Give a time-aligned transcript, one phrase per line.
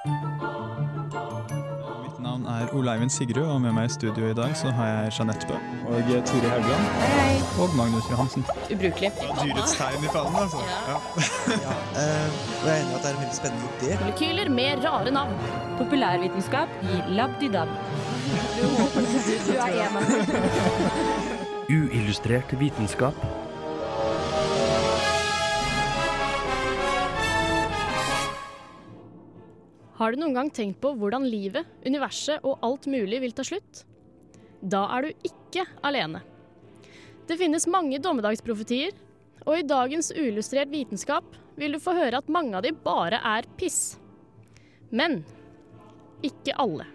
[0.00, 0.16] Mitt
[2.24, 5.44] navn er Oleivind Sigrud, og med meg i studio i dag så har jeg Jeanette
[5.50, 5.56] Bø
[5.90, 7.34] og Tore Haugland Hei.
[7.60, 8.42] og Magnus Johansen.
[8.72, 9.10] Ubrukelig.
[9.42, 10.58] Dyrets tegn i fanen, altså.
[10.64, 10.96] Ja.
[11.66, 11.66] ja.
[11.66, 13.88] og jeg er enig i at det er en veldig spennende idé.
[14.00, 15.34] Molekyler med rare navn.
[15.82, 16.82] Populærvitenskap i
[17.20, 17.68] Labdidab.
[19.50, 20.02] Du er enig.
[21.68, 23.16] Uillustrert vitenskap.
[30.00, 33.82] Har du noen gang tenkt på hvordan livet, universet og alt mulig vil ta slutt?
[34.64, 36.22] Da er du ikke alene.
[37.28, 38.94] Det finnes mange dommedagsprofetier,
[39.44, 43.44] og i dagens uillustrert vitenskap vil du få høre at mange av de bare er
[43.60, 43.98] piss.
[44.88, 45.20] Men
[46.24, 46.86] ikke alle.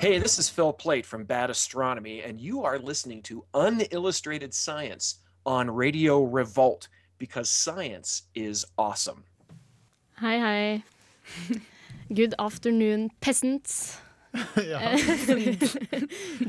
[0.00, 5.18] Hey, this is Phil Plate from Bad Astronomy, and you are listening to Unillustrated Science
[5.46, 9.24] on Radio Revolt because science is awesome.
[10.20, 10.82] Hei, hei.
[12.08, 13.98] Good afternoon, peasants.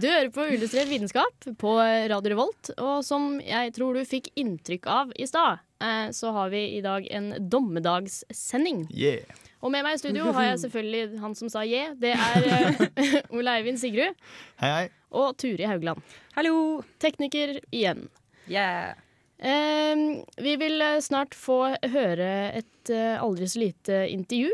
[0.02, 1.76] du hører på Uillustrert vitenskap på
[2.10, 6.50] Radio Revolt, og som jeg tror du fikk inntrykk av i stad, eh, så har
[6.54, 8.88] vi i dag en dommedagssending.
[8.90, 9.30] Yeah.
[9.62, 11.94] Og med meg i studio har jeg selvfølgelig han som sa yeah.
[11.98, 14.14] Det er eh, Ole Eivind Sigrud
[14.62, 14.86] Hei, hei.
[15.14, 16.02] og Turi Haugland.
[16.38, 16.84] Hallo!
[17.02, 18.08] Tekniker igjen.
[18.48, 18.96] Yeah.
[19.38, 19.96] Eh,
[20.38, 24.54] vi vil eh, snart få høre et eh, aldri så lite intervju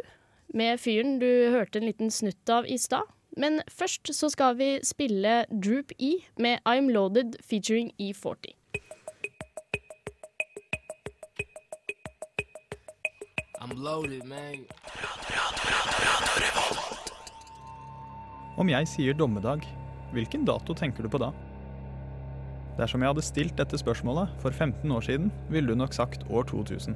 [0.54, 3.06] med fyren du hørte en liten snutt av i stad.
[3.38, 8.56] Men først så skal vi spille Droop E med I'm Loaded featuring E40.
[13.62, 14.66] I'm loaded, man.
[18.58, 19.64] Om jeg sier dommedag,
[20.12, 21.30] hvilken dato tenker du på da?
[22.82, 26.48] Dersom jeg hadde stilt dette spørsmålet for 15 år siden, ville du nok sagt år
[26.50, 26.96] 2000.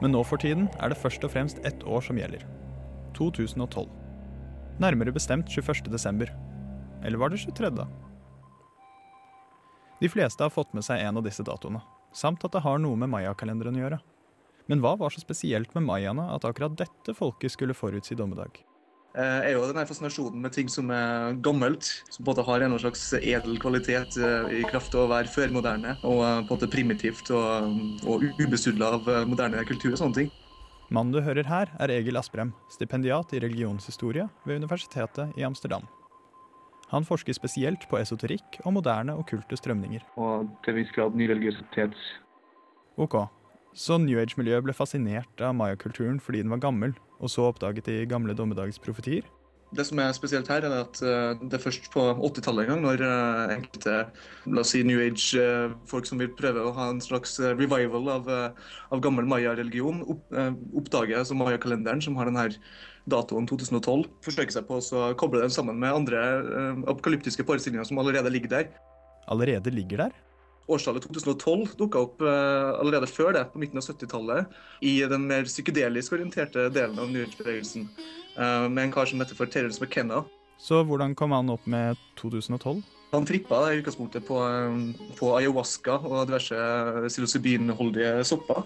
[0.00, 2.46] Men nå for tiden er det først og fremst ett år som gjelder.
[3.18, 3.84] 2012.
[4.80, 5.92] Nærmere bestemt 21.
[5.92, 6.32] desember.
[7.04, 7.70] Eller var det 23.
[7.76, 7.86] da?
[10.00, 11.84] De fleste har fått med seg en av disse datoene,
[12.16, 14.00] samt at det har noe med mayakalenderen å gjøre.
[14.72, 18.56] Men hva var så spesielt med mayaene at akkurat dette folket skulle forutsi dommedag?
[19.14, 22.64] Eh, er jo den fascinasjonen med ting som er gammelt, som på en måte har
[22.66, 26.52] en slags edel kvalitet eh, i kraft av å være førmoderne og eh, på en
[26.52, 27.74] måte primitivt og,
[28.06, 30.32] og ubesudla av moderne kultur og sånne ting.
[30.92, 35.88] Mannen du hører her, er Egil Asprem, stipendiat i religionshistorie ved Universitetet i Amsterdam.
[36.92, 40.04] Han forsker spesielt på esoterikk og moderne okkulte strømninger.
[40.20, 41.96] Og til en viss grad ny religiøsitet.
[43.00, 43.16] Ok,
[43.74, 48.04] så New Age-miljøet ble fascinert av mayakulturen fordi den var gammel, og så oppdaget de
[48.10, 49.26] gamle dommedagsprofetier?
[49.74, 52.82] Det som er spesielt her, er at eh, det er først på 80-tallet en gang,
[52.84, 53.94] når eh, enkelte
[54.46, 58.30] la oss si New Age-folk som vil prøve å ha en slags eh, revival av,
[58.30, 62.46] eh, av gammel maya-religion, eh, oppdager altså maya-kalenderen, som har denne
[63.10, 67.98] datoen 2012, forsøker seg på å koble den sammen med andre eh, apokalyptiske forestillinger som
[68.04, 68.70] allerede ligger der.
[69.32, 70.22] Allerede ligger der?
[70.66, 75.44] Årstallet 2012 dukka opp eh, allerede før det, på midten av 70-tallet, i den mer
[75.44, 77.84] psykedelisk orienterte delen av New Age-bevegelsen,
[78.38, 80.22] eh, med en kar som heter for Terence McKenna.
[80.58, 82.80] Så hvordan kom han opp med 2012?
[83.12, 86.56] Han trippa i utgangspunktet på, eh, på ayahuasca og diverse
[87.10, 88.64] psilocybinholdige sopper.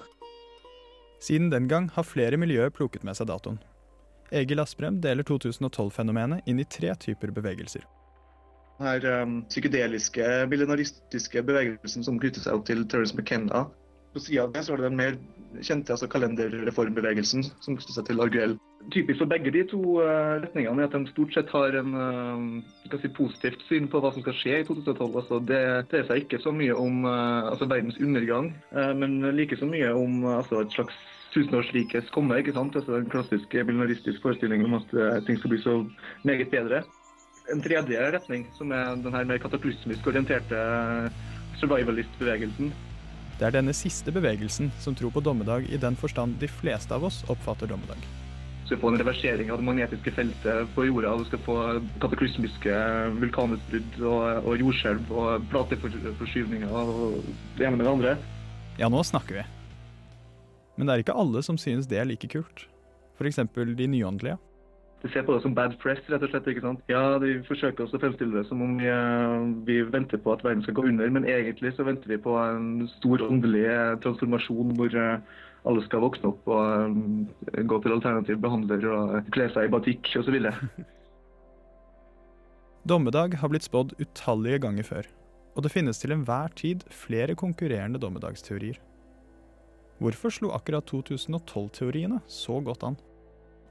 [1.19, 3.59] Siden den gang har flere miljøer plukket med seg datoen.
[4.31, 7.83] Egil Asprem deler 2012-fenomenet inn i tre typer bevegelser.
[8.79, 13.67] Den um, psykedeliske, millenaristiske bevegelsen som knytter seg opp til Terence McKenna.
[14.15, 15.17] På sida av det så er det den mer
[15.65, 18.55] kjente altså kalenderreformbevegelsen som knytter seg til Arguell.
[18.95, 22.95] Typisk for begge de to uh, retningene er at de stort sett har en uh,
[22.95, 25.03] si, positivt syn på hva som skal skje i 2012.
[25.09, 28.53] Altså, det dreier seg ikke så mye om uh, altså, verdens undergang,
[29.01, 31.03] men like så mye om altså, et slags
[31.35, 32.39] tusenårsrikes komme.
[32.39, 32.79] ikke sant?
[32.79, 35.81] Altså, den klassiske millenaristiske forestillingen om at ting skal bli så
[36.23, 36.85] meget bedre
[37.53, 40.61] en tredje retning, som er den her mer kataklysmisk orienterte
[41.61, 42.73] survivalist-bevegelsen.
[43.39, 47.07] Det er denne siste bevegelsen som tror på dommedag i den forstand de fleste av
[47.07, 48.01] oss oppfatter dommedag.
[48.63, 51.15] Du skal få en reversering av det magnetiske feltet på jorda.
[51.17, 51.55] Du skal få
[52.03, 52.81] kataklysmiske
[53.17, 57.23] vulkanutbrudd og, og jordskjelv og plateforskyvninger og
[57.57, 58.17] det ene med det andre.
[58.79, 59.47] Ja, nå snakker vi.
[60.77, 62.67] Men det er ikke alle som synes det er like kult.
[63.19, 63.41] F.eks.
[63.57, 64.37] de nyåndelige.
[65.03, 66.49] De ser på det som bad press, rett og slett.
[66.51, 66.81] ikke sant?
[66.91, 70.43] Ja, De forsøker også å fremstille det som om vi, eh, vi, venter på at
[70.43, 73.69] verden skal gå under, men egentlig så venter vi på en stor åndelig
[74.03, 75.21] transformasjon hvor eh,
[75.69, 76.99] alle skal våkne opp og
[77.55, 80.41] eh, gå til alternativ behandler og kle seg i batikk osv.
[82.89, 85.07] Dommedag har blitt spådd utallige ganger før.
[85.55, 88.79] Og det finnes til enhver tid flere konkurrerende dommedagsteorier.
[89.99, 92.99] Hvorfor slo akkurat 2012-teoriene så godt an?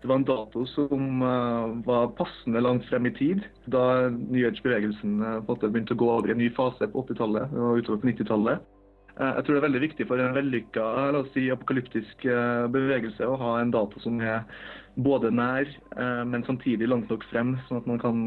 [0.02, 5.56] Det var en dato som eh, var passende langt frem i tid, da nyhetsbevegelsen uh,
[5.64, 8.68] begynte å gå over i en ny fase på 80-tallet og utover på 90-tallet.
[9.18, 10.86] Eh, jeg tror det er veldig viktig for en vellykka
[11.16, 12.28] la oss si, apokalyptisk
[12.76, 14.46] bevegelse å ha en dato som er
[15.02, 15.70] både nær,
[16.26, 18.24] men samtidig langt nok frem, sånn at man kan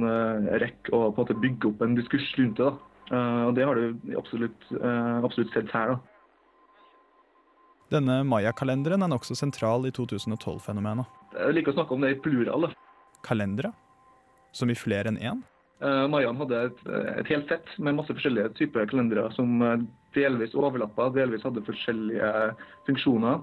[0.62, 2.68] rekke å bygge opp en diskurs rundt det.
[2.68, 3.22] Da.
[3.48, 5.96] Og Det har du absolutt, absolutt sett her.
[5.96, 6.09] da.
[7.90, 11.08] Denne mayakalenderen er nokså sentral i 2012-fenomenet.
[11.34, 12.68] Jeg liker å snakke om det i plural.
[13.26, 13.72] Kalendere?
[14.54, 15.40] Som i flere enn én?
[15.80, 16.80] Uh, Mayaen hadde et,
[17.16, 19.82] et, helt sett med masse forskjellige typer kalendere som eh,
[20.12, 22.30] delvis overlappa, delvis hadde forskjellige
[22.84, 23.40] funksjoner.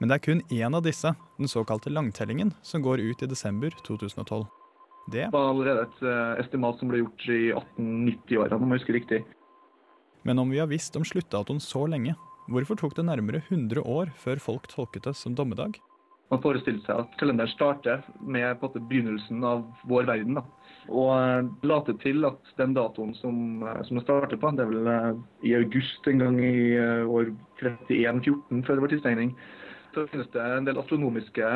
[0.00, 3.74] Men det er kun én av disse, den såkalte langtellingen, som går ut i desember
[3.84, 4.46] 2012.
[5.12, 9.20] Det var allerede et uh, estimat som ble gjort i 1890-åra, om jeg husker riktig.
[10.26, 12.16] Men om vi har visst om sluttdatoen så lenge,
[12.48, 15.76] Hvorfor tok det nærmere 100 år før folk tolket det som dommedag?
[16.28, 20.36] Man forestilte seg at kalenderen starter med begynnelsen av vår verden.
[20.36, 20.44] Da.
[20.88, 24.64] Og later la det til at den datoen som, eh, som det starter på, det
[24.64, 29.34] er vel eh, i august en gang i år 3114 før det var tidsregning,
[29.94, 31.50] så finnes det en del astronomiske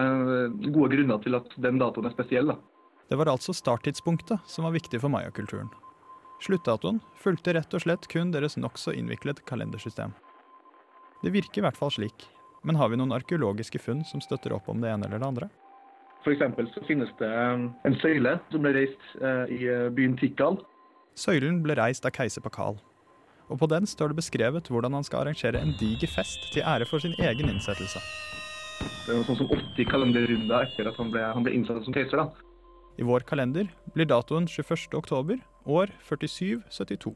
[0.73, 2.53] gode grunner til at den datoen er spesiell.
[2.53, 2.59] Da.
[3.09, 5.69] Det var altså starttidspunktet som var viktig for mayakulturen.
[6.43, 10.17] Sluttdatoen fulgte rett og slett kun deres nokså innviklet kalendersystem.
[11.23, 12.27] Det virker i hvert fall slik.
[12.67, 15.51] Men har vi noen arkeologiske funn som støtter opp om det ene eller det andre?
[16.23, 16.43] F.eks.
[16.75, 20.61] så finnes det um, en søyle som ble reist eh, i eh, byen Tikal.
[21.19, 22.79] Søylen ble reist av keiser Pakal.
[23.51, 26.87] Og på den står det beskrevet hvordan han skal arrangere en diger fest til ære
[26.89, 28.01] for sin egen innsettelse.
[28.83, 31.95] Det er noe sånn som 80 kalenderrunder etter at han ble, han ble innsatt som
[31.95, 32.23] keiser.
[32.23, 32.31] da.
[32.99, 34.95] I vår kalender blir datoen 21.
[34.99, 37.15] oktober, år 4772.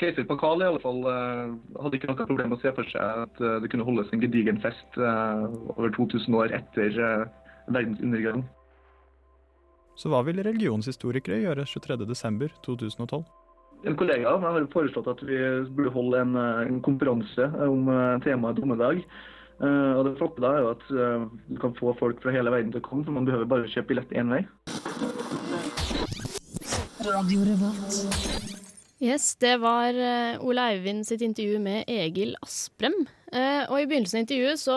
[0.00, 3.24] Keiser Pakal i alle fall eh, hadde ikke noe problem med å se for seg
[3.26, 5.42] at eh, det kunne holdes en gedigen fest eh,
[5.76, 6.96] over 2000 år etter
[7.66, 8.44] verdens undergang.
[9.96, 13.24] Så hva vil religionshistorikere gjøre 23.12.2012?
[13.86, 15.38] En kollega har foreslått at vi
[15.76, 17.88] burde holde en, en konferanse om
[18.24, 19.02] temaet dommedag.
[19.60, 22.82] Og det flotte da er jo at du kan få folk fra hele verden til
[22.82, 24.42] å komme, for man behøver bare kjøpe billett én vei.
[27.06, 28.55] Radio Revolt.
[29.02, 32.94] Yes, det var uh, Ole Eivind sitt intervju med Egil Asprem.
[33.26, 34.76] Eh, og i begynnelsen av intervjuet så,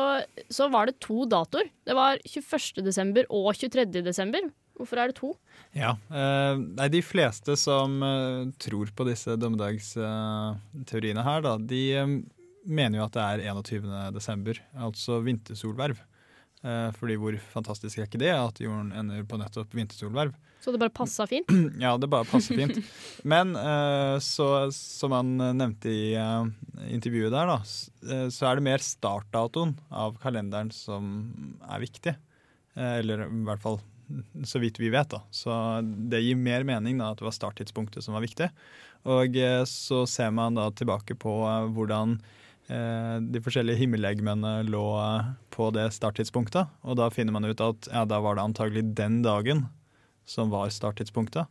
[0.51, 1.69] så, var det to datoer.
[1.88, 2.81] Det var 21.
[2.83, 3.86] desember og 23.
[4.04, 4.50] desember.
[4.80, 5.30] Hvorfor er det to?
[5.77, 8.00] Ja, eh, nei, De fleste som
[8.60, 11.83] tror på disse dommedagsteoriene her, da, de
[12.68, 13.88] mener jo at det er 21.
[14.18, 16.01] desember, altså vintersolverv.
[16.59, 20.33] Fordi hvor fantastisk er ikke det at jorden ender på nettopp vintersolverv?
[20.59, 21.47] Så det bare passa fint?
[21.83, 22.79] Ja, det bare passer fint.
[23.23, 26.50] Men uh, så, som han nevnte i uh,
[26.91, 27.59] intervjuet der, da,
[28.11, 31.31] eh, så er det mer startdatoen av kalenderen som
[31.63, 32.15] er viktig.
[32.79, 33.79] Eller i hvert fall
[34.47, 35.19] så vidt vi vet, da.
[35.35, 35.51] Så
[35.83, 38.47] det gir mer mening da, at det var starttidspunktet som var viktig.
[39.09, 39.35] Og
[39.67, 41.33] så ser man da tilbake på
[41.75, 42.17] hvordan
[42.69, 44.83] de forskjellige himmellegemene lå
[45.50, 46.69] på det starttidspunktet.
[46.86, 49.63] Og da finner man ut at ja, da var det antagelig den dagen
[50.30, 51.50] som var starttidspunktet.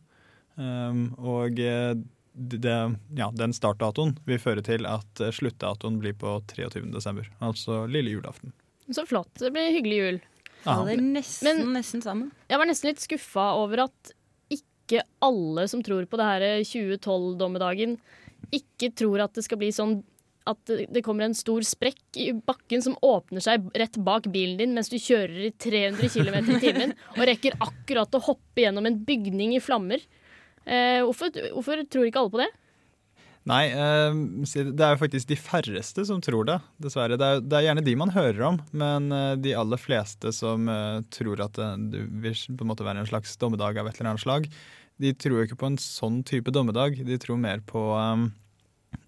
[0.59, 1.93] Um, og eh,
[2.33, 2.77] det,
[3.15, 8.53] ja, den startdatoen vil føre til at eh, sluttdatoen blir på 23.12., altså lille julaften.
[8.91, 9.31] Så flott.
[9.39, 10.21] Det blir hyggelig jul.
[10.63, 12.31] Faller nesten, Men, nesten sammen.
[12.51, 14.13] Jeg var nesten litt skuffa over at
[14.51, 17.99] ikke alle som tror på det her 2012-dommedagen,
[18.55, 19.99] ikke tror at det skal bli sånn
[20.47, 24.73] at det kommer en stor sprekk i bakken som åpner seg rett bak bilen din
[24.75, 28.97] mens du kjører i 300 km i timen og rekker akkurat å hoppe gjennom en
[29.05, 30.01] bygning i flammer.
[30.65, 32.49] Eh, hvorfor, hvorfor, tror ikke alle på det?
[33.49, 37.17] Nei, eh, det er jo faktisk de færreste som tror det, dessverre.
[37.19, 40.67] Det er, det er gjerne de man hører om, men eh, de aller fleste som
[40.69, 44.13] eh, tror at det vil på en måte være en slags dommedag av et eller
[44.13, 44.51] annet slag,
[44.99, 46.99] de tror jo ikke på en sånn type dommedag.
[47.07, 47.81] De tror mer på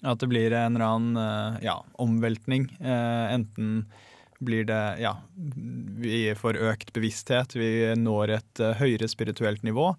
[0.02, 2.68] at det blir en eller annen eh, ja, omveltning.
[2.80, 3.86] Eh, enten
[4.42, 5.14] blir det ja,
[6.02, 9.92] vi får økt bevissthet, vi når et uh, høyere spirituelt nivå.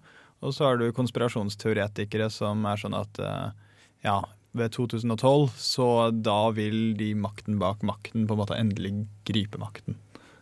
[0.43, 3.21] Og så har du konspirasjonsteoretikere som er sånn at
[4.03, 4.17] ja,
[4.51, 9.95] ved 2012 så da vil de makten bak makten på en måte endelig gripe makten.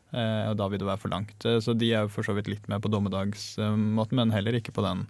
[0.10, 1.46] Og da vil det være for langt.
[1.46, 4.82] så de er jo for så vidt litt med på dommedagsmåten, men heller ikke på
[4.88, 5.06] den,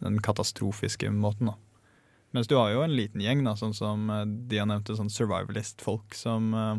[0.00, 1.52] den katastrofiske måten.
[1.52, 1.58] da.
[2.36, 5.10] Mens du har jo en liten gjeng, da, sånn som eh, de har nevnt, sånn
[5.10, 6.78] survivalist-folk som uh,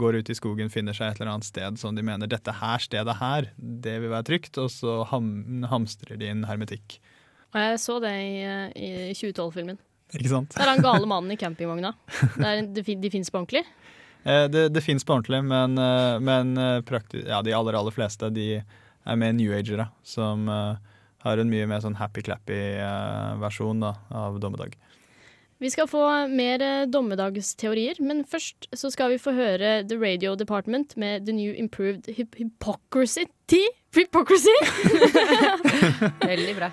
[0.00, 2.82] går ut i skogen, finner seg et eller annet sted som de mener dette her
[2.82, 7.00] stedet her, det vil være trygt, og så ham hamstrer de inn hermetikk.
[7.50, 8.34] Og jeg så det i,
[8.78, 9.80] i 2012-filmen.
[10.16, 10.54] Ikke sant?
[10.54, 11.92] Det er han gale mannen i campingvogna.
[12.36, 13.64] Det er, det, de fins på ordentlig.
[14.22, 18.30] Eh, det det fins på ordentlig, men, eh, men eh, ja, de aller aller fleste
[18.34, 23.82] de er mer new agere, som eh, har en mye mer sånn happy-clappy eh, versjon
[23.84, 24.76] da, av dommedag.
[25.60, 30.32] Vi skal få mer eh, dommedagsteorier, men først så skal vi få høre The Radio
[30.40, 33.28] Department med The New Improved Hypocrisy
[33.92, 34.56] Hypocrisy!
[36.30, 36.70] Veldig bra.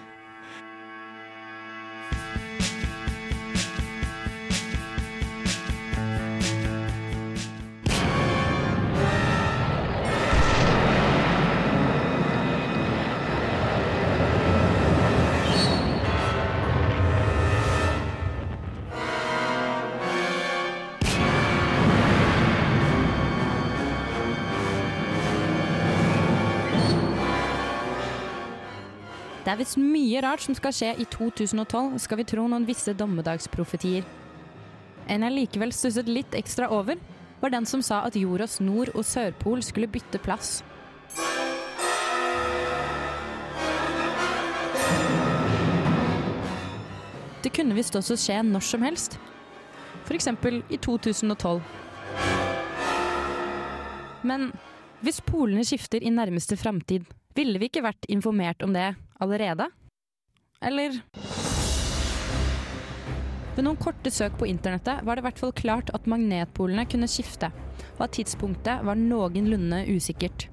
[29.47, 32.91] Det er visst mye rart som skal skje i 2012, skal vi tro noen visse
[32.99, 34.03] dommedagsprofetier.
[35.07, 36.99] En jeg likevel stusset litt ekstra over,
[37.39, 40.57] var den som sa at jordas nord- og sørpol skulle bytte plass.
[47.39, 49.15] Det kunne visst også skje når som helst.
[50.09, 50.27] F.eks.
[50.67, 51.61] i 2012.
[54.27, 54.51] Men
[54.99, 58.89] hvis polene skifter i nærmeste framtid, ville vi ikke vært informert om det
[59.21, 59.69] allerede?
[60.65, 60.97] Eller
[63.57, 67.09] Ved noen korte søk på internettet var det i hvert fall klart at magnetpolene kunne
[67.09, 67.49] skifte,
[67.97, 70.45] og at tidspunktet var noenlunde usikkert.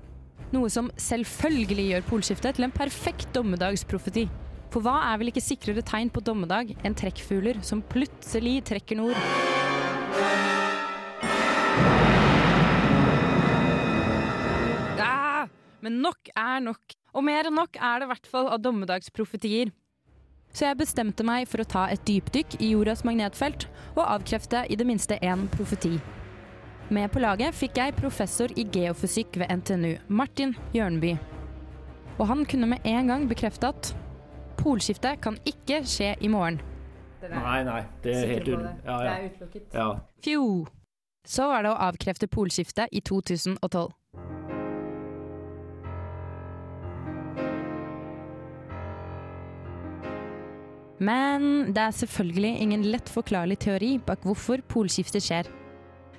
[0.54, 4.24] Noe som selvfølgelig gjør polskiftet til en perfekt dommedagsprofeti.
[4.72, 9.53] For hva er vel ikke sikrere tegn på dommedag enn trekkfugler som plutselig trekker nord?
[15.84, 16.96] Men nok er nok.
[17.14, 19.72] Og mer enn nok er det i hvert fall av dommedagsprofetier.
[20.54, 24.78] Så jeg bestemte meg for å ta et dypdykk i jordas magnetfelt og avkrefte i
[24.78, 25.96] det minste én profeti.
[26.94, 31.16] Med på laget fikk jeg professor i geofysikk ved NTNU, Martin Jørnby.
[32.20, 33.90] Og han kunne med en gang bekrefte at
[34.60, 36.60] polskiftet kan ikke skje i morgen.
[37.24, 38.64] Nei, nei, det er helt ut...
[38.84, 39.14] Ja, ja.
[39.24, 39.68] utelukket.
[39.74, 39.90] ja.
[40.22, 40.46] Fjo!
[41.24, 43.88] Så var det å avkrefte polskiftet i 2012.
[51.02, 55.48] Men det er selvfølgelig ingen lett forklarlig teori bak hvorfor polskifter skjer.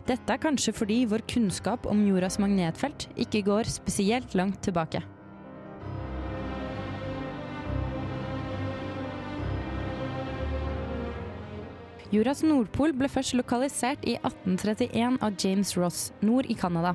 [0.05, 5.01] Dette er kanskje fordi vår kunnskap om jordas magnetfelt ikke går spesielt langt tilbake.
[12.13, 16.93] Jordas nordpol ble først lokalisert i 1831 av James Ross, nord i Canada.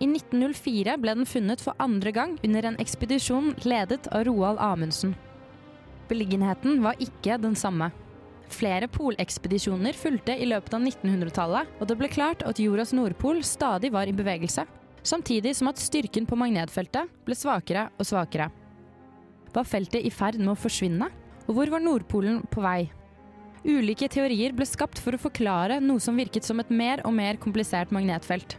[0.00, 5.14] I 1904 ble den funnet for andre gang under en ekspedisjon ledet av Roald Amundsen.
[6.08, 7.90] Beliggenheten var ikke den samme.
[8.52, 13.90] Flere polekspedisjoner fulgte i løpet av 1900-tallet, og det ble klart at jordas nordpol stadig
[13.94, 14.62] var i bevegelse,
[15.02, 18.50] samtidig som at styrken på magnetfeltet ble svakere og svakere.
[19.54, 21.10] Var feltet i ferd med å forsvinne?
[21.46, 22.88] Og hvor var Nordpolen på vei?
[23.66, 27.38] Ulike teorier ble skapt for å forklare noe som virket som et mer og mer
[27.42, 28.58] komplisert magnetfelt.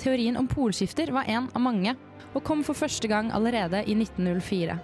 [0.00, 1.96] Teorien om polskifter var en av mange,
[2.32, 4.78] og kom for første gang allerede i 1904.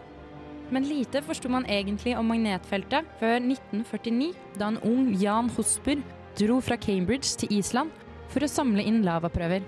[0.74, 6.00] Men lite forsto man egentlig om magnetfeltet før 1949, da en ung Jan Hosper
[6.34, 7.92] dro fra Cambridge til Island
[8.32, 9.62] for å samle inn lavaprøver.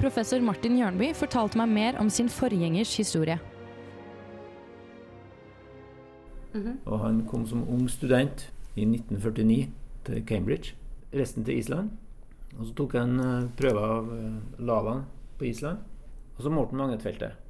[0.00, 3.38] Professor Martin Jørnby fortalte meg mer om sin forgjengers historie.
[6.56, 9.70] Og han kom som ung student i 1949
[10.08, 10.74] til Cambridge.
[11.14, 11.94] Resten til Island.
[12.58, 15.06] Og så tok han eh, prøver av eh, lavaen
[15.38, 15.84] på Island.
[16.36, 17.45] Og så målte han magnetfeltet.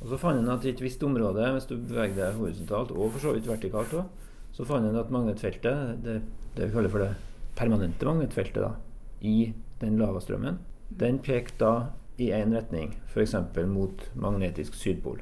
[0.00, 3.12] Og så fant han at i et visst område, hvis du beveger deg horisontalt, og
[3.12, 6.20] for så vidt vertikalt òg, så fant han at magnetfeltet, det,
[6.56, 7.12] det vi kaller for det
[7.58, 8.74] permanente magnetfeltet da,
[9.20, 9.52] i
[9.82, 10.58] den lavastrømmen,
[11.00, 11.72] den pekte da
[12.20, 13.36] i én retning, f.eks.
[13.68, 15.20] mot magnetisk sydpol.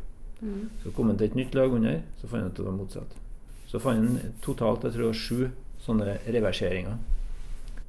[0.83, 3.17] Så kom han til et nytt lag under, så fant han at det var motsatt.
[3.69, 5.49] Så fant han totalt jeg tror sju
[5.83, 6.99] sånne reverseringer.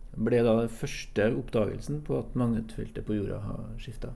[0.09, 4.11] Det ble da den første oppdagelsen på at magnetfeltet på jorda har skifta.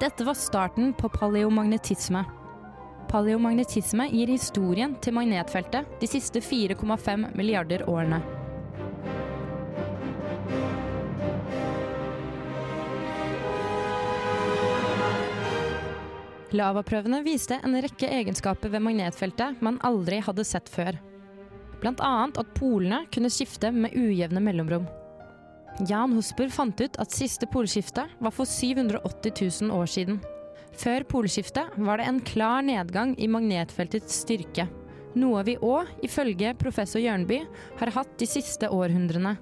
[0.00, 2.24] Dette var starten på paleomagnetisme.
[3.10, 8.22] Paleomagnetisme gir historien til magnetfeltet de siste 4,5 milliarder årene.
[16.52, 20.98] Lavaprøvene viste en rekke egenskaper ved magnetfeltet man aldri hadde sett før.
[21.82, 24.84] Annet at polene kunne skifte med ujevne mellomrom.
[25.88, 29.32] Jan Hosper fant ut at siste polskifte var for 780
[29.64, 30.20] 000 år siden.
[30.76, 34.68] Før polskiftet var det en klar nedgang i magnetfeltets styrke,
[35.12, 37.42] Noe vi òg, ifølge professor Jørnby,
[37.80, 39.34] har hatt de siste århundrene.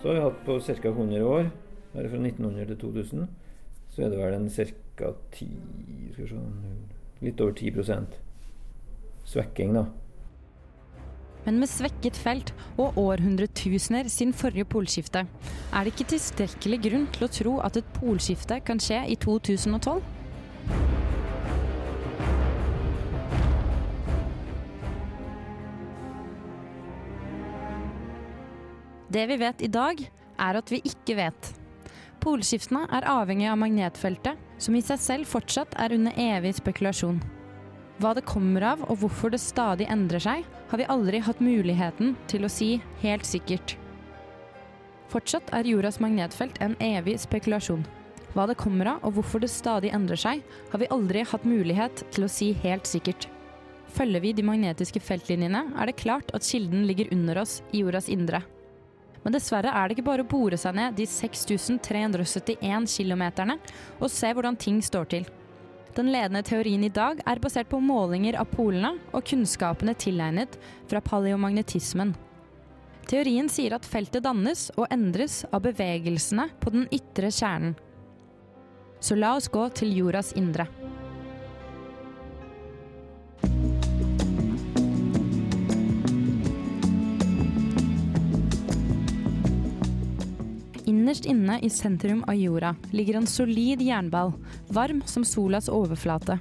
[0.00, 0.92] Så har vi hatt på ca.
[0.94, 1.50] 100 år,
[1.92, 3.26] bare fra 1900 til 2000,
[3.92, 5.12] så er det vel en ca.
[5.36, 5.50] 10
[6.14, 6.40] skal vi se,
[7.24, 8.16] Litt over 10%
[9.26, 9.86] svekking, da.
[11.46, 15.22] Men med svekket felt og århundretusener siden forrige polskifte,
[15.70, 20.02] er det ikke tilstrekkelig grunn til å tro at et polskifte kan skje i 2012?
[29.16, 30.02] Det vi vet i dag,
[30.36, 31.54] er at vi ikke vet.
[32.20, 37.22] Polskiftene er avhengig av magnetfeltet, som i seg selv fortsatt er under evig spekulasjon.
[37.96, 42.12] Hva det kommer av og hvorfor det stadig endrer seg, har vi aldri hatt muligheten
[42.28, 43.76] til å si helt sikkert.
[45.08, 47.86] Fortsatt er jordas magnetfelt en evig spekulasjon.
[48.34, 52.02] Hva det kommer av og hvorfor det stadig endrer seg, har vi aldri hatt mulighet
[52.12, 53.30] til å si helt sikkert.
[53.96, 58.10] Følger vi de magnetiske feltlinjene, er det klart at kilden ligger under oss i jordas
[58.12, 58.42] indre.
[59.24, 63.56] Men dessverre er det ikke bare å bore seg ned de 6371 kilometerne
[63.96, 65.24] og se hvordan ting står til.
[65.96, 70.58] Den ledende teorien i dag er basert på målinger av polene og kunnskapene tilegnet
[70.90, 72.12] fra paleomagnetismen.
[73.08, 77.76] Teorien sier at feltet dannes og endres av bevegelsene på den ytre kjernen.
[79.00, 80.66] Så la oss gå til jordas indre.
[91.06, 94.32] Innerst inne i sentrum av jorda ligger en solid jernball,
[94.68, 96.34] varm som solas overflate.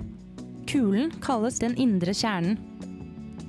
[0.65, 2.57] Kulen kalles den indre kjernen.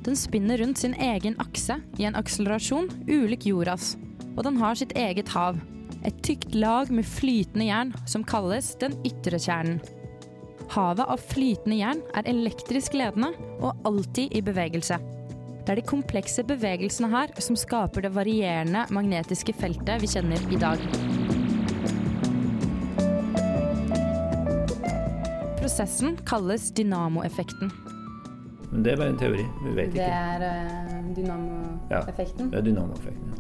[0.05, 3.95] Den spinner rundt sin egen akse i en akselerasjon ulik jordas,
[4.37, 5.57] og den har sitt eget hav.
[6.05, 9.81] Et tykt lag med flytende jern som kalles den ytre kjernen.
[10.77, 13.33] Havet av flytende jern er elektrisk ledende
[13.63, 15.01] og alltid i bevegelse.
[15.67, 20.59] Det er de komplekse bevegelsene her som skaper det varierende magnetiske feltet vi kjenner i
[20.63, 20.79] dag.
[25.59, 27.73] Prosessen kalles dynamoeffekten.
[28.71, 29.43] Men det er bare en teori.
[29.65, 30.07] Vi vet Det ikke.
[30.07, 32.51] er uh, dynamoeffekten.
[32.53, 33.33] Det er dynamoeffekten.
[33.33, 33.35] ja.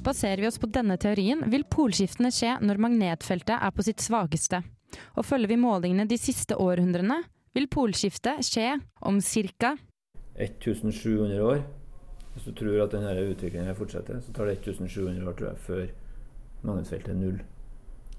[0.00, 4.62] Baserer vi oss på denne teorien, vil polskiftene skje når magnetfeltet er på sitt svakeste.
[5.20, 7.20] Og følger vi målingene de siste århundrene,
[7.54, 9.76] vil polskiftet skje om ca.
[10.40, 11.62] 1700 år.
[12.34, 15.86] Hvis du tror at denne utviklingen fortsetter, så tar det 1700 år tror jeg, før
[16.62, 17.40] magnetfeltet er null.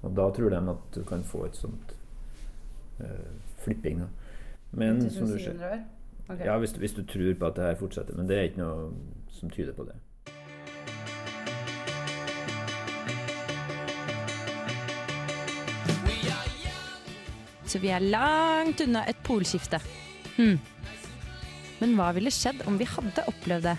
[0.02, 1.96] Og da tror de at du kan få et sånt
[3.00, 3.32] eh,
[3.64, 4.02] flipping.
[4.02, 4.08] Da.
[4.72, 5.84] Men som du ser
[6.44, 8.16] Ja, hvis, hvis du tror på at det her fortsetter.
[8.16, 8.92] Men det er ikke noe
[9.30, 9.96] som tyder på det.
[17.72, 19.78] Så vi er langt unna et polskifte.
[20.36, 20.58] Hmm.
[21.80, 23.78] Men hva ville skjedd om vi hadde opplevd det?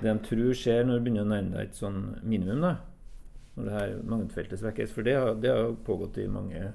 [0.00, 2.72] Det de tror skjer når det begynner å nærme deg et sånn minimum, da,
[3.54, 6.72] når det her magnetfeltet svekkes For det har, det har pågått i mange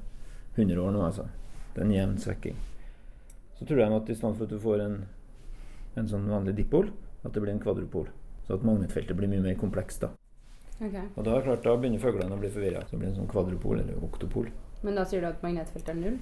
[0.56, 1.28] hundre år nå, altså.
[1.76, 2.64] Det er en jevn svekking.
[3.60, 4.98] Så tror de at i stedet for at du får en,
[6.00, 6.88] en sånn vanlig dipol,
[7.28, 8.08] at det blir en kvadrupol.
[8.50, 10.02] Så at magnetfeltet blir mye mer komplekst.
[10.02, 10.10] da.
[10.82, 12.82] Og da, er klart, da begynner fuglene å bli forvirra.
[12.88, 14.48] Så det blir en sånn kvadropol eller oktopol.
[14.82, 16.18] Men da sier du at magnetfeltet er null?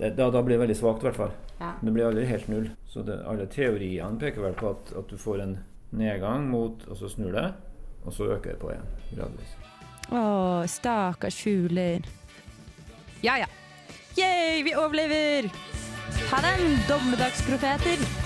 [0.00, 1.34] Det, da, da blir det veldig svakt, i hvert fall.
[1.60, 1.74] Ja.
[1.78, 2.70] Det blir aldri helt null.
[2.90, 5.58] Så det, alle teoriene peker vel på at, at du får en
[5.90, 7.48] nedgang mot Og så snur det,
[8.06, 8.90] og så øker det på igjen.
[9.14, 9.54] Gradvis.
[10.10, 10.22] Å,
[10.66, 12.08] stakkars fugler.
[13.22, 13.50] Ja ja.
[14.18, 15.52] Yay, vi overlever!
[16.32, 18.19] Ha den, dommedagsprofeter!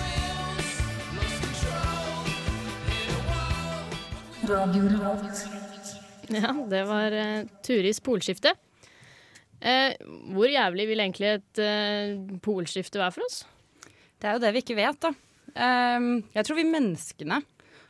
[6.35, 8.55] Ja, det var uh, Turis polskifte.
[9.61, 9.91] Uh,
[10.35, 13.43] hvor jævlig vil egentlig et uh, polskifte være for oss?
[14.19, 15.13] Det er jo det vi ikke vet, da.
[15.55, 17.41] Uh, jeg tror vi menneskene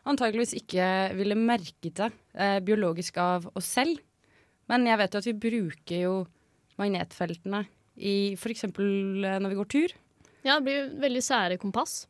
[0.10, 0.88] antageligvis ikke
[1.18, 4.02] ville merket det eh, biologisk av oss selv.
[4.70, 6.16] Men jeg vet jo at vi bruker jo
[6.82, 7.64] magnetfeltene
[7.96, 8.68] i f.eks.
[8.76, 9.96] når vi går tur.
[10.46, 12.06] Ja, det blir jo veldig sære kompass.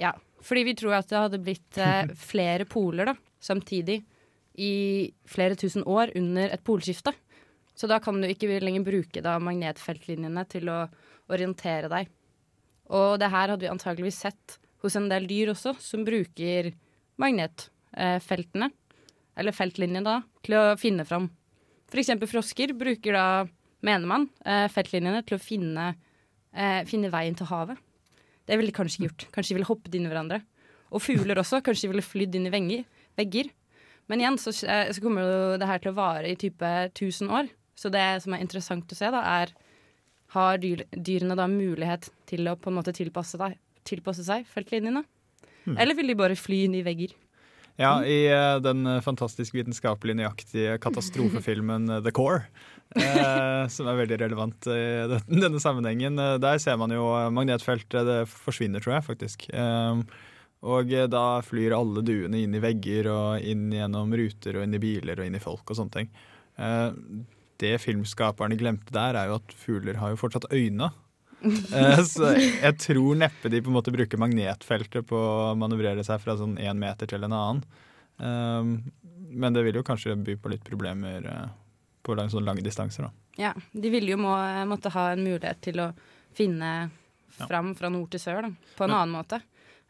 [0.00, 4.00] Ja, fordi vi tror at det hadde blitt eh, flere poler da, samtidig
[4.60, 4.72] i
[5.28, 7.14] flere tusen år under et polskifte.
[7.74, 10.82] Så da kan du ikke lenger bruke da magnetfeltlinjene til å
[11.32, 12.10] orientere deg.
[12.92, 16.72] Og det her hadde vi antageligvis sett hos en del dyr også, som bruker
[17.22, 18.68] magnetfeltene,
[19.38, 21.30] eller feltlinjene da, til å finne fram.
[21.88, 23.26] For eksempel frosker bruker da,
[23.86, 25.94] mener man, eh, feltlinjene til å finne,
[26.52, 27.78] eh, finne veien til havet.
[28.46, 29.26] Det ville de kanskje ikke gjort.
[29.34, 30.42] Kanskje de ville hoppet inn i hverandre.
[30.92, 31.62] Og fugler også.
[31.64, 32.84] Kanskje de ville flydd inn i venger,
[33.18, 33.50] vegger.
[34.10, 37.30] Men igjen så, eh, så kommer jo det her til å vare i type 1000
[37.30, 37.50] år.
[37.78, 39.54] Så det som er interessant å se, da, er
[40.34, 45.04] har dyr, dyrene da mulighet til å på en måte tilpasse, deg, tilpasse seg feltlinjene?
[45.66, 45.76] Mm.
[45.78, 47.14] Eller vil de bare fly inn i vegger?
[47.80, 52.44] Ja, i eh, den eh, fantastisk vitenskapelig nøyaktige katastrofefilmen eh, The Core,
[52.98, 54.82] eh, som er veldig relevant i
[55.30, 59.48] denne sammenhengen, der ser man jo magnetfeltet det forsvinner, tror jeg faktisk.
[59.48, 60.02] Eh,
[60.62, 64.82] og da flyr alle duene inn i vegger og inn gjennom ruter og inn i
[64.82, 66.12] biler og inn i folk og sånne ting.
[66.60, 66.90] Eh,
[67.62, 70.90] det filmskaperne glemte der, er jo at fugler har jo fortsatt øyne.
[71.74, 76.20] Eh, så jeg tror neppe de på en måte bruker magnetfeltet på å manøvrere seg
[76.22, 77.62] fra sånn én meter til en annen.
[78.22, 78.72] Um,
[79.32, 81.52] men det vil jo kanskje by på litt problemer eh,
[82.04, 83.12] på lang, sånne lange distanser, da.
[83.40, 84.34] Ja, de ville jo må,
[84.68, 85.88] måtte ha en mulighet til å
[86.36, 86.90] finne
[87.32, 89.40] fram fra nord til sør, da, på en annen måte.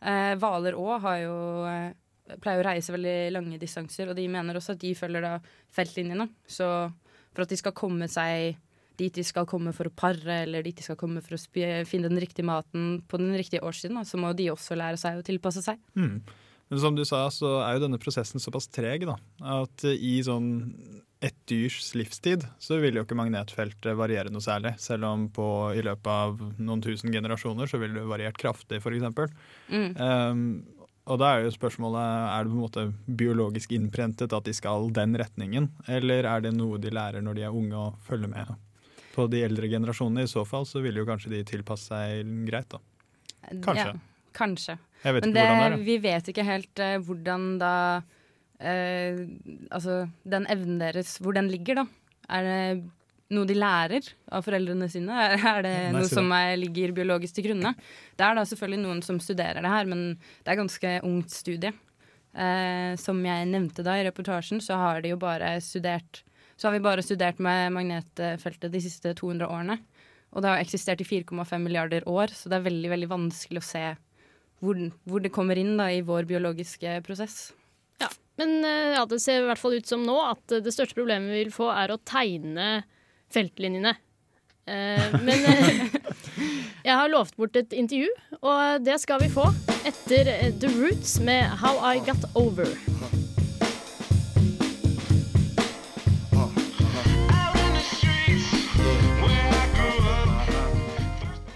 [0.03, 1.37] Eh, Hvaler òg har jo
[1.69, 5.33] eh, pleier å reise veldig lange distanser, og de mener også at de følger da
[5.75, 6.29] feltlinjene.
[6.47, 6.69] Så
[7.33, 8.59] for at de skal komme seg
[9.03, 11.43] dit de skal komme for å pare, eller dit de skal komme for å
[11.89, 15.27] finne den riktige maten på den riktige årstiden, så må de også lære seg å
[15.27, 15.81] tilpasse seg.
[15.99, 16.23] Mm.
[16.73, 19.19] Men som du sa, så er jo denne prosessen såpass treg da,
[19.61, 20.55] at i sånn
[21.23, 24.73] et dyrs livstid så vil jo ikke magnetfeltet variere noe særlig.
[24.83, 29.37] Selv om på, i løpet av noen tusen generasjoner så vil det variert kraftig, f.eks.
[29.71, 29.93] Mm.
[30.01, 30.43] Um,
[31.13, 34.91] og da er jo spørsmålet er det på en måte biologisk innprentet at de skal
[34.95, 38.55] den retningen, eller er det noe de lærer når de er unge og følger med
[39.15, 40.25] på de eldre generasjonene?
[40.27, 42.81] I så fall så vil jo kanskje de tilpasse seg greit, da.
[43.65, 43.93] Kanskje.
[43.93, 44.79] Ja, kanskje.
[45.03, 45.87] Jeg vet Men ikke det, hvordan det er.
[45.91, 47.75] vi vet ikke helt uh, hvordan da
[48.63, 49.23] uh,
[49.75, 51.87] Altså, den evnen deres, hvor den ligger, da.
[52.33, 52.59] Er det
[53.33, 55.17] noe de lærer av foreldrene sine?
[55.53, 57.75] Er det Nei, noe som er, ligger biologisk til grunne?
[58.19, 60.13] Det er da selvfølgelig noen som studerer det her, men
[60.45, 61.73] det er ganske ungt studie.
[62.33, 66.23] Eh, som jeg nevnte da i reportasjen, så har de jo bare studert
[66.63, 69.81] Så har vi bare studert med magnetfeltet de siste 200 årene.
[70.31, 73.67] Og det har eksistert i 4,5 milliarder år, så det er veldig, veldig vanskelig å
[73.67, 73.83] se
[74.63, 77.51] hvor, hvor det kommer inn da, i vår biologiske prosess.
[77.99, 78.07] Ja,
[78.39, 81.01] Men eh, ja, det ser i hvert fall ut som nå at eh, det største
[81.01, 82.71] problemet vi vil få, er å tegne
[83.35, 83.97] feltlinjene.
[84.71, 85.85] Eh, men eh,
[86.87, 88.07] jeg har lovt bort et intervju,
[88.39, 89.51] og det skal vi få
[89.83, 90.31] etter
[90.63, 92.71] The Roots med How I Got Over.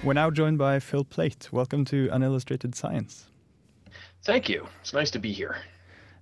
[0.07, 1.49] We're now joined by Phil Plate.
[1.51, 3.27] Welcome to Unillustrated Science.
[4.23, 4.69] Thank you.
[4.81, 5.57] It's nice to be here.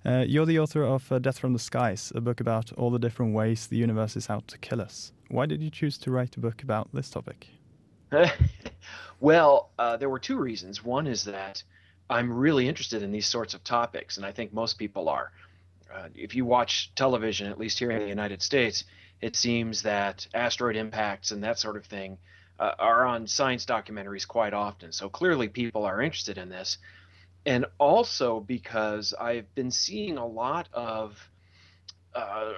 [0.06, 2.98] Uh, you're the author of uh, Death from the Skies, a book about all the
[2.98, 5.12] different ways the universe is out to kill us.
[5.28, 7.46] Why did you choose to write a book about this topic?
[9.20, 10.82] well, uh, there were two reasons.
[10.82, 11.62] One is that
[12.08, 15.30] I'm really interested in these sorts of topics, and I think most people are.
[15.94, 18.84] Uh, if you watch television, at least here in the United States,
[19.20, 22.16] it seems that asteroid impacts and that sort of thing
[22.58, 24.92] uh, are on science documentaries quite often.
[24.92, 26.78] So clearly, people are interested in this.
[27.46, 31.30] And also because I've been seeing a lot of
[32.14, 32.52] uh,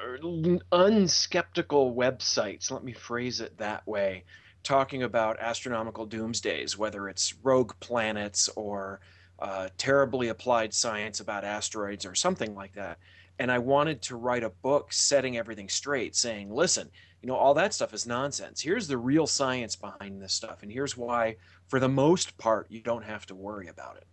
[0.73, 4.25] unskeptical websites, let me phrase it that way,
[4.63, 9.01] talking about astronomical doomsdays, whether it's rogue planets or
[9.39, 12.99] uh, terribly applied science about asteroids or something like that.
[13.39, 16.91] And I wanted to write a book setting everything straight, saying, listen,
[17.23, 18.61] you know, all that stuff is nonsense.
[18.61, 20.63] Here's the real science behind this stuff.
[20.63, 21.37] And here's why,
[21.69, 24.07] for the most part, you don't have to worry about it.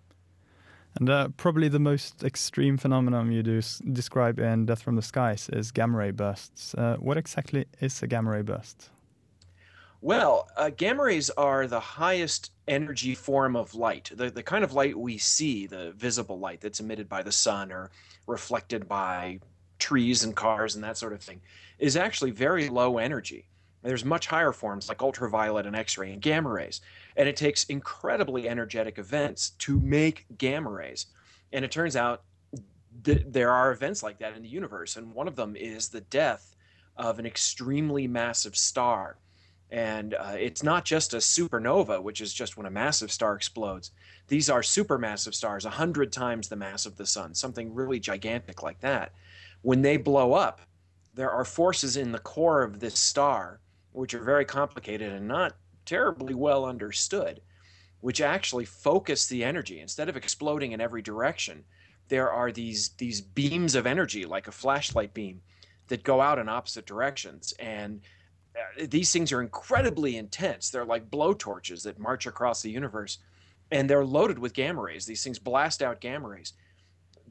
[0.96, 5.02] And uh, probably the most extreme phenomenon you do s- describe in Death from the
[5.02, 6.76] Skies is gamma ray bursts.
[6.76, 8.90] Uh, what exactly is a gamma ray burst?
[10.02, 14.74] Well, uh, gamma rays are the highest energy form of light, the, the kind of
[14.74, 17.90] light we see, the visible light that's emitted by the sun or
[18.28, 19.40] reflected by
[19.84, 21.42] trees and cars and that sort of thing,
[21.78, 23.50] is actually very low energy.
[23.82, 26.80] There's much higher forms like ultraviolet and X ray and gamma rays.
[27.18, 31.08] And it takes incredibly energetic events to make gamma rays.
[31.52, 32.24] And it turns out
[33.04, 34.96] th- there are events like that in the universe.
[34.96, 36.56] And one of them is the death
[36.96, 39.18] of an extremely massive star.
[39.70, 43.92] And uh, it's not just a supernova, which is just when a massive star explodes.
[44.30, 48.80] These are supermassive stars, 100 times the mass of the sun, something really gigantic like
[48.80, 49.12] that.
[49.64, 50.62] When they blow up,
[51.16, 53.60] there are forces in the core of this star,
[53.92, 57.42] which are very complicated and not terribly well understood,
[58.02, 59.80] which actually focus the energy.
[59.80, 61.64] Instead of exploding in every direction,
[62.10, 65.42] there are these, these beams of energy, like a flashlight beam,
[65.88, 67.54] that go out in opposite directions.
[67.60, 68.02] And
[68.56, 70.70] uh, these things are incredibly intense.
[70.70, 73.20] They're like blowtorches that march across the universe.
[73.72, 75.06] and they're loaded with gamma rays.
[75.06, 76.54] These things blast out gamma rays.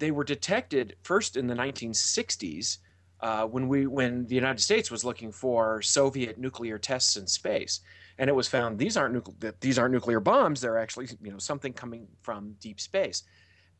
[0.03, 2.79] They were detected first in the 1960s
[3.21, 7.83] uh, when we when the United States was looking for Soviet nuclear tests in space,
[8.19, 10.61] and it was found these aren't nucle- that these aren't nuclear bombs.
[10.61, 13.23] They're actually you know something coming from deep space,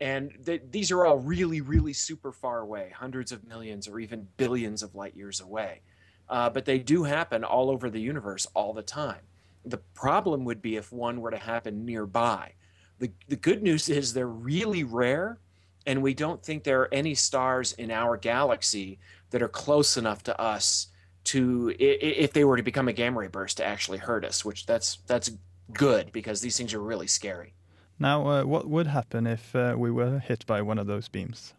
[0.01, 4.29] and th- these are all really really super far away, hundreds of millions or even
[4.37, 5.81] billions of light years away,
[6.29, 9.23] uh, but they do happen all over the universe all the time.
[9.65, 12.53] The problem would be if one were to happen nearby.
[13.01, 15.41] The the good news is they're really rare,
[15.87, 18.99] and we don't think there are any stars in our galaxy
[19.31, 20.89] that are close enough to us
[21.25, 24.67] to if they were to become a gamma ray burst to actually hurt us which
[24.67, 25.31] that's that's
[25.73, 27.55] good because these things are really scary.
[27.99, 31.55] Now, uh, what would happen if uh, we were hit by one of those beams?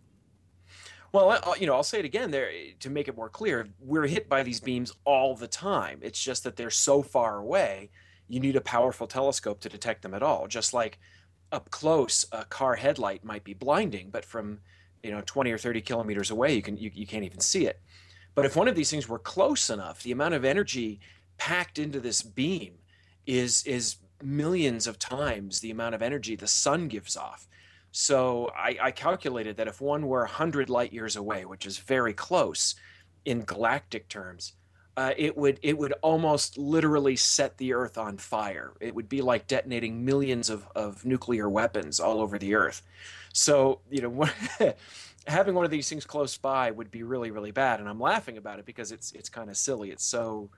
[1.12, 4.28] well you know i'll say it again there to make it more clear we're hit
[4.28, 6.00] by these beams all the time.
[6.02, 7.92] It's just that they're so far away
[8.28, 10.48] you need a powerful telescope to detect them at all.
[10.48, 11.00] Just like
[11.54, 14.60] up close a car headlight might be blinding but from
[15.04, 17.80] you know 20 or 30 kilometers away you can you, you can't even see it.
[18.36, 21.00] But if one of these things were close enough the amount of energy
[21.38, 22.74] packed into this beam
[23.26, 27.48] is is millions of times the amount of energy the sun gives off.
[27.92, 32.14] So I, I calculated that if one were 100 light years away which is very
[32.14, 32.76] close
[33.26, 34.54] in galactic terms
[34.96, 38.74] uh, it would it would almost literally set the earth on fire.
[38.80, 42.84] It would be like detonating millions of, of nuclear weapons all over the earth.
[43.34, 44.30] So you know
[45.28, 48.38] having one of these things close by would be really really bad and i'm laughing
[48.38, 49.90] about it because it's it's kind of silly.
[49.90, 50.50] It's so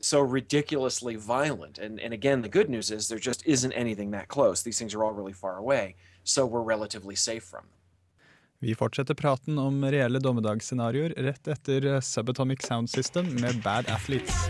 [0.00, 4.28] so ridiculously violent and and again the good news is there just isn't anything that
[4.28, 4.62] close.
[4.62, 7.77] These things are all really far away so we're relatively safe from them
[8.60, 14.48] Vi fortsetter praten om reelle dommedagsscenarioer rett etter Subatomic Sound System med Bad Athletes.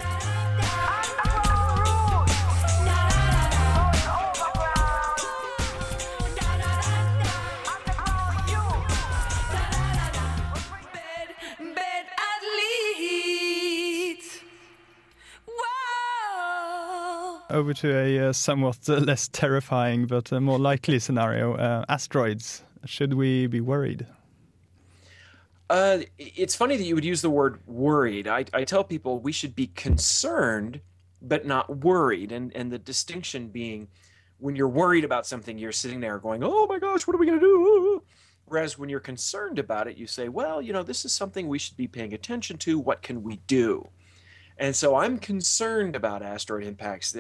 [17.50, 22.62] Over to a uh, somewhat less terrifying but more likely scenario uh, asteroids.
[22.84, 24.06] Should we be worried?
[25.70, 28.26] Uh, it's funny that you would use the word worried.
[28.26, 30.80] I, I tell people we should be concerned,
[31.20, 32.32] but not worried.
[32.32, 33.88] And, and the distinction being
[34.38, 37.26] when you're worried about something, you're sitting there going, oh my gosh, what are we
[37.26, 38.02] going to do?
[38.46, 41.58] Whereas when you're concerned about it, you say, well, you know, this is something we
[41.58, 42.78] should be paying attention to.
[42.78, 43.86] What can we do?
[44.56, 47.14] And so I'm concerned about asteroid impacts.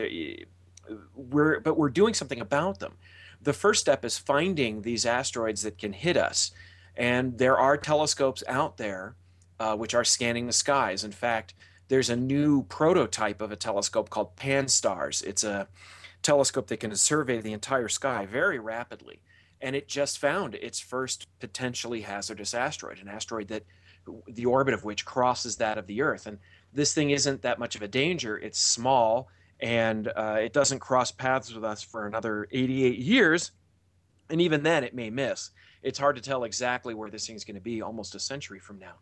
[1.14, 2.94] We're, but we're doing something about them.
[3.40, 6.50] The first step is finding these asteroids that can hit us.
[6.96, 9.14] And there are telescopes out there
[9.60, 11.04] uh, which are scanning the skies.
[11.04, 11.54] In fact,
[11.88, 15.24] there's a new prototype of a telescope called PanSTARRS.
[15.24, 15.68] It's a
[16.22, 19.20] telescope that can survey the entire sky very rapidly.
[19.60, 23.64] And it just found its first potentially hazardous asteroid, an asteroid that
[24.26, 26.26] the orbit of which crosses that of the Earth.
[26.26, 26.38] And
[26.72, 28.38] this thing isn't that much of a danger.
[28.38, 29.28] It's small
[29.60, 33.52] and uh, it doesn't cross paths with us for another 88 years.
[34.30, 35.50] And even then, it may miss.
[35.82, 38.78] It's hard to tell exactly where this thing's going to be almost a century from
[38.78, 38.94] now.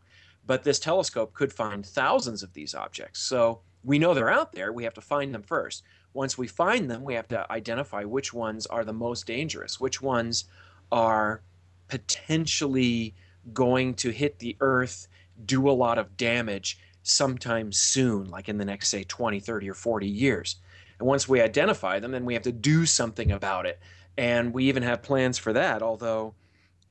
[0.46, 3.20] But this telescope could find thousands of these objects.
[3.20, 4.72] So we know they're out there.
[4.72, 5.82] We have to find them first.
[6.12, 10.00] Once we find them, we have to identify which ones are the most dangerous, which
[10.00, 10.44] ones
[10.90, 11.42] are
[11.88, 13.14] potentially
[13.52, 15.08] going to hit the Earth,
[15.44, 19.74] do a lot of damage sometime soon, like in the next, say, 20, 30, or
[19.74, 20.56] 40 years.
[20.98, 23.78] And once we identify them, then we have to do something about it.
[24.18, 26.34] And we even have plans for that, although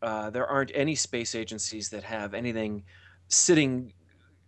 [0.02, 2.84] uh, there aren't any space agencies that have anything
[3.28, 3.92] sitting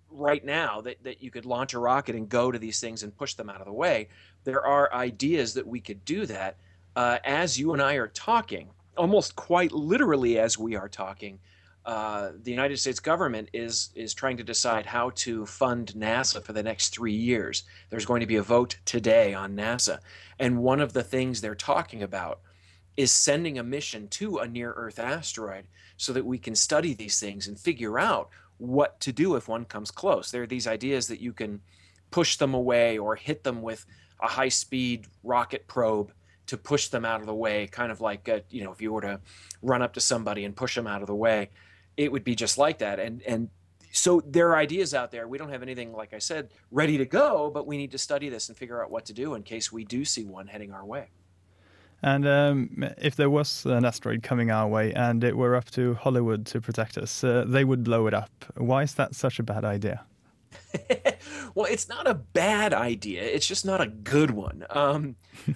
[0.10, 3.18] right now that, that you could launch a rocket and go to these things and
[3.18, 4.08] push them out of the way.
[4.44, 6.58] There are ideas that we could do that
[6.96, 11.40] uh, as you and I are talking, almost quite literally as we are talking.
[11.88, 16.52] Uh, the United States government is is trying to decide how to fund NASA for
[16.52, 17.64] the next three years.
[17.90, 20.00] There's going to be a vote today on NASA,
[20.38, 22.42] and one of the things they're talking about
[22.98, 25.64] is sending a mission to a near Earth asteroid
[25.96, 29.64] so that we can study these things and figure out what to do if one
[29.64, 30.30] comes close.
[30.30, 31.62] There are these ideas that you can
[32.12, 33.86] push them away or hit them with
[34.22, 36.12] a high speed rocket probe
[36.48, 38.92] to push them out of the way, kind of like, uh you know, if you
[38.92, 39.22] were to
[39.62, 41.50] run up to somebody and push them out of the way,
[41.98, 43.00] it would be just like that.
[43.00, 43.50] And, and
[43.92, 45.28] so there are ideas out there.
[45.28, 48.30] We don't have anything, like I said, ready to go, but we need to study
[48.30, 50.86] this and figure out what to do in case we do see one heading our
[50.86, 51.10] way.
[52.04, 55.96] And um, if there was an asteroid coming our way and it were up to
[55.96, 58.30] Hollywood to protect us, uh, they would blow it up.
[58.56, 60.06] Why is that such a bad idea?
[61.56, 63.24] well, it's not a bad idea.
[63.24, 64.64] It's just not a good one.
[64.70, 65.16] Um,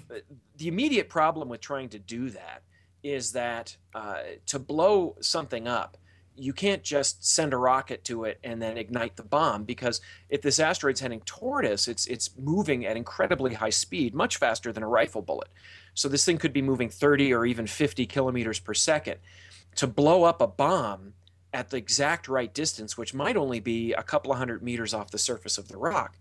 [0.57, 2.63] the immediate problem with trying to do that
[3.03, 5.97] is that uh, to blow something up,
[6.35, 10.41] you can't just send a rocket to it and then ignite the bomb because if
[10.41, 14.83] this asteroid's heading toward us, it's it's moving at incredibly high speed, much faster than
[14.83, 15.49] a rifle bullet.
[15.93, 19.19] So this thing could be moving 30 or even 50 kilometers per second.
[19.75, 21.13] To blow up a bomb
[21.53, 25.11] at the exact right distance, which might only be a couple of hundred meters off
[25.11, 26.17] the surface of the rock,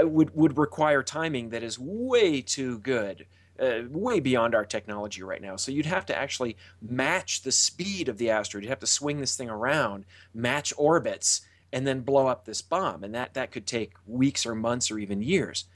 [0.00, 3.26] uh, would would require timing that is way too good
[3.60, 5.56] uh, way beyond our technology right now.
[5.56, 8.64] So you'd have to actually match the speed of the asteroid.
[8.64, 11.42] You'd have to swing this thing around, match orbits,
[11.72, 13.04] and then blow up this bomb.
[13.04, 15.66] And that, that could take weeks or months or even years.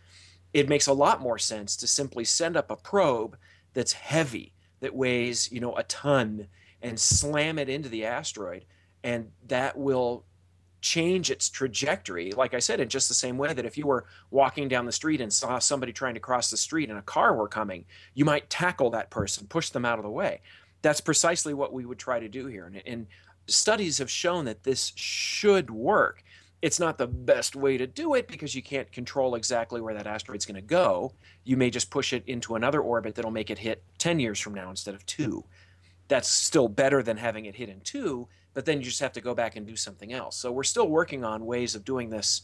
[0.52, 3.36] It makes a lot more sense to simply send up a probe
[3.74, 6.46] that's heavy, that weighs, you know, a ton,
[6.80, 8.64] and slam it into the asteroid.
[9.02, 10.24] And that will
[10.84, 14.04] change its trajectory, like I said, in just the same way that if you were
[14.30, 17.34] walking down the street and saw somebody trying to cross the street and a car
[17.34, 20.42] were coming, you might tackle that person, push them out of the way.
[20.82, 22.66] That's precisely what we would try to do here.
[22.66, 23.06] And, and
[23.46, 26.22] studies have shown that this should work.
[26.60, 30.06] It's not the best way to do it because you can't control exactly where that
[30.06, 31.14] asteroid's going to go.
[31.44, 34.52] You may just push it into another orbit that'll make it hit 10 years from
[34.52, 35.44] now instead of two.
[36.08, 39.20] That's still better than having it hit in two, but then you just have to
[39.20, 40.36] go back and do something else.
[40.36, 42.42] So we're still working on ways of doing this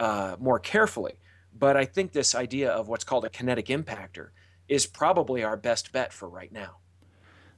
[0.00, 1.14] uh, more carefully.
[1.58, 4.30] But I think this idea of what's called a kinetic impactor
[4.68, 6.78] is probably our best bet for right now.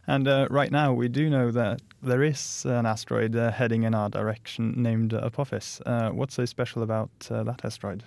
[0.07, 3.95] And uh, right now, we do know that there is an asteroid uh, heading in
[3.95, 5.81] our direction named Apophis.
[5.87, 8.05] Uh, what's so special about uh, that asteroid?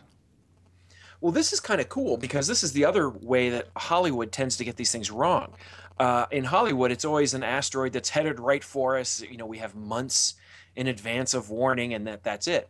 [1.21, 4.57] Well, this is kind of cool because this is the other way that Hollywood tends
[4.57, 5.53] to get these things wrong.
[5.99, 9.21] Uh, in Hollywood, it's always an asteroid that's headed right for us.
[9.21, 10.36] You know, we have months
[10.75, 12.69] in advance of warning, and that that's it.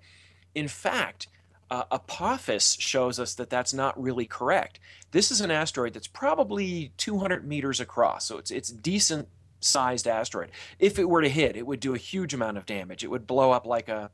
[0.55, 1.27] In fact,
[1.69, 4.79] uh, Apophis shows us that that's not really correct.
[5.11, 9.27] This is an asteroid that's probably 200 meters across, so it's it's decent
[9.59, 10.51] sized asteroid.
[10.79, 13.03] If it were to hit, it would do a huge amount of damage.
[13.03, 14.09] It would blow up like a,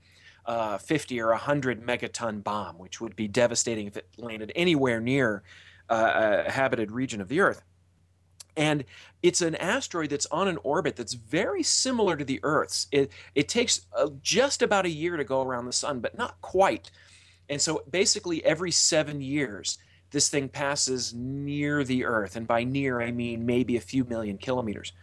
[0.46, 5.44] a 50 or 100 megaton bomb, which would be devastating if it landed anywhere near
[5.90, 7.62] uh, a habited region of the Earth.
[8.56, 8.86] And
[9.22, 12.88] it's an asteroid that's on an orbit that's very similar to the Earth's.
[12.92, 16.40] It, it takes uh, just about a year to go around the sun, but not
[16.42, 16.92] quite.
[17.50, 19.78] And so basically, every seven years,
[20.12, 22.36] this thing passes near the Earth.
[22.36, 24.94] And by near, I mean maybe a few million kilometers.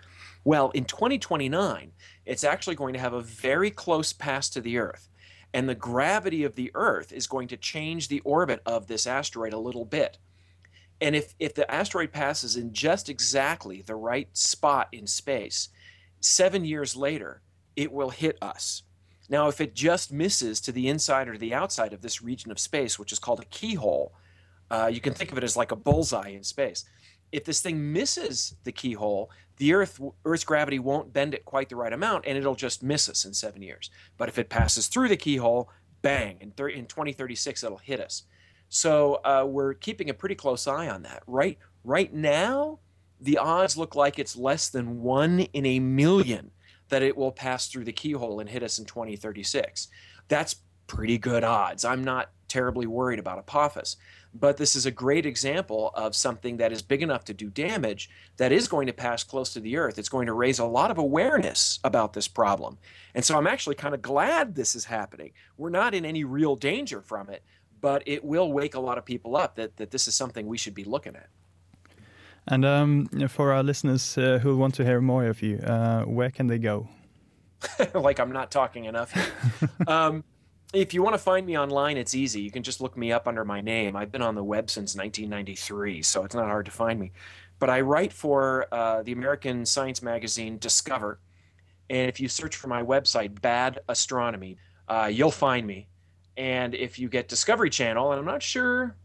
[0.44, 1.92] Well, in 2029,
[2.24, 5.08] it's actually going to have a very close pass to the Earth.
[5.52, 9.52] And the gravity of the Earth is going to change the orbit of this asteroid
[9.52, 10.18] a little bit.
[11.00, 15.70] And if, if the asteroid passes in just exactly the right spot in space,
[16.20, 17.42] seven years later,
[17.76, 18.82] it will hit us.
[19.28, 22.58] Now, if it just misses to the inside or the outside of this region of
[22.58, 24.12] space, which is called a keyhole,
[24.70, 26.84] uh, you can think of it as like a bullseye in space.
[27.32, 31.76] If this thing misses the keyhole, the Earth Earth's gravity won't bend it quite the
[31.76, 33.90] right amount, and it'll just miss us in seven years.
[34.16, 35.70] But if it passes through the keyhole,
[36.02, 36.38] bang!
[36.40, 38.24] In, thir- in 2036, it'll hit us.
[38.70, 41.22] So uh, we're keeping a pretty close eye on that.
[41.26, 42.78] Right, right now,
[43.20, 46.52] the odds look like it's less than one in a million
[46.88, 49.88] that it will pass through the keyhole and hit us in 2036.
[50.28, 50.56] That's
[50.86, 51.84] pretty good odds.
[51.84, 53.96] I'm not terribly worried about Apophis.
[54.32, 58.10] But this is a great example of something that is big enough to do damage
[58.36, 59.98] that is going to pass close to the Earth.
[59.98, 62.78] It's going to raise a lot of awareness about this problem.
[63.14, 65.32] And so I'm actually kind of glad this is happening.
[65.56, 67.42] We're not in any real danger from it,
[67.80, 70.58] but it will wake a lot of people up that, that this is something we
[70.58, 71.28] should be looking at.
[72.46, 76.30] And um, for our listeners uh, who want to hear more of you, uh, where
[76.30, 76.88] can they go?
[77.94, 79.12] like I'm not talking enough.
[79.86, 80.24] um,
[80.72, 82.40] if you want to find me online, it's easy.
[82.40, 83.96] You can just look me up under my name.
[83.96, 87.12] I've been on the web since 1993, so it's not hard to find me.
[87.58, 91.20] But I write for uh, the American science magazine Discover.
[91.90, 94.56] And if you search for my website, Bad Astronomy,
[94.88, 95.88] uh, you'll find me.
[96.36, 98.96] And if you get Discovery Channel, and I'm not sure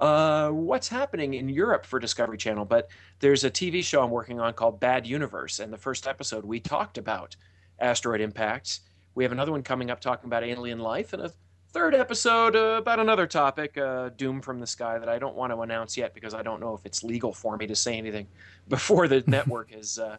[0.00, 2.88] uh, what's happening in Europe for Discovery Channel, but
[3.20, 5.60] there's a TV show I'm working on called Bad Universe.
[5.60, 7.36] And the first episode, we talked about
[7.78, 8.80] asteroid impacts.
[9.14, 11.32] We have another one coming up talking about alien life, and a
[11.72, 15.52] third episode uh, about another topic, uh, Doom from the Sky, that I don't want
[15.52, 18.26] to announce yet because I don't know if it's legal for me to say anything
[18.68, 20.16] before the network has uh,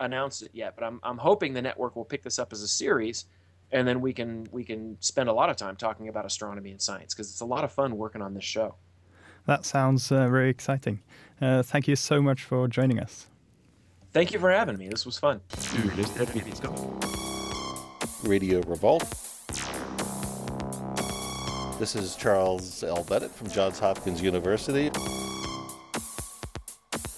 [0.00, 0.74] announced it yet.
[0.76, 3.26] But I'm, I'm hoping the network will pick this up as a series
[3.72, 6.80] and then we can we can spend a lot of time talking about astronomy and
[6.80, 8.74] science because it's a lot of fun working on this show.
[9.46, 11.00] That sounds uh, very exciting.
[11.40, 13.28] Uh, thank you so much for joining us.
[14.12, 14.88] Thank you for having me.
[14.88, 15.40] This was fun.
[18.24, 19.04] Radio Revolt.
[21.78, 23.04] This is Charles L.
[23.04, 24.90] Bennett from Johns Hopkins University.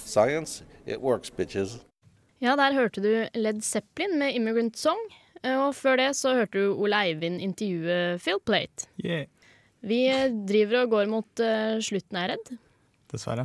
[0.08, 1.78] science, it works, bitches.
[2.38, 5.14] Ja, der hørte du Led Zeppelin med 'Immigrant Song'.
[5.42, 8.88] Eh, Og før det så hørte du Ole Eivind intervjue Phil Plate.
[9.04, 9.26] Yeah.
[9.82, 10.00] Vi
[10.48, 12.58] driver og går mot uh, slutten, er jeg redd.
[13.12, 13.44] Dessverre.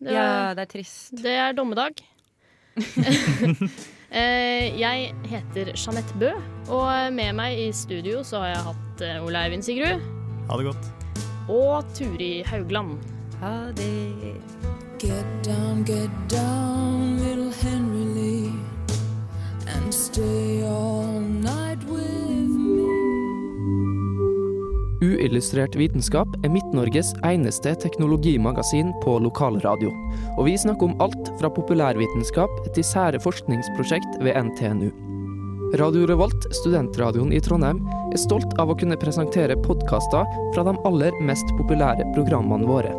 [0.00, 1.12] Det Ja, er, det er trist.
[1.22, 2.00] det er dommedag.
[4.06, 6.28] Eh, jeg heter Jeanette Bø,
[6.70, 10.04] og med meg i studio så har jeg hatt Ole Eivind Sigrud
[10.46, 10.86] Ha det godt.
[11.50, 13.00] og Turi Haugland.
[13.40, 14.36] Ha det.
[15.02, 17.95] Get down, get down, little Henry
[25.06, 29.92] Uillustrert vitenskap er Midt-Norges eneste teknologimagasin på lokalradio.
[30.34, 34.90] Og vi snakker om alt fra populærvitenskap til sære forskningsprosjekt ved NTNU.
[35.78, 41.14] Radio Revolt, studentradioen i Trondheim, er stolt av å kunne presentere podkaster fra de aller
[41.26, 42.94] mest populære programmene våre.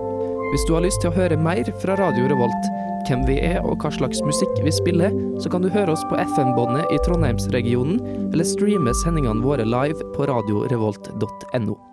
[0.54, 2.72] Hvis du har lyst til å høre mer fra Radio Revolt,
[3.08, 6.20] hvem vi er og hva slags musikk vi spiller, så kan du høre oss på
[6.36, 8.02] FM-båndet i Trondheimsregionen,
[8.32, 11.87] eller streame sendingene våre live på radiorevolt.no.